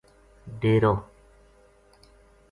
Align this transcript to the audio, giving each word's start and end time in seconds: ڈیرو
ڈیرو 0.61 0.93